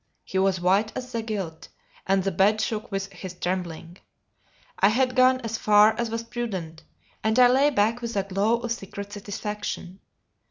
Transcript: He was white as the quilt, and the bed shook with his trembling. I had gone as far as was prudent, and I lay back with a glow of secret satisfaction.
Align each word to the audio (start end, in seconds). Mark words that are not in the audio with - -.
He 0.23 0.39
was 0.39 0.59
white 0.59 0.91
as 0.97 1.11
the 1.11 1.21
quilt, 1.21 1.67
and 2.07 2.23
the 2.23 2.31
bed 2.31 2.59
shook 2.59 2.91
with 2.91 3.13
his 3.13 3.35
trembling. 3.35 3.99
I 4.79 4.89
had 4.89 5.15
gone 5.15 5.39
as 5.41 5.59
far 5.59 5.91
as 5.95 6.09
was 6.09 6.23
prudent, 6.23 6.81
and 7.23 7.37
I 7.37 7.47
lay 7.47 7.69
back 7.69 8.01
with 8.01 8.15
a 8.15 8.23
glow 8.23 8.59
of 8.61 8.71
secret 8.71 9.13
satisfaction. 9.13 9.99